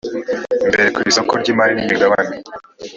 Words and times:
mbere 0.67 0.83
ku 0.95 0.99
isoko 1.09 1.33
ry 1.41 1.47
imari 1.53 1.73
n 1.75 1.79
imigabane 1.85 2.35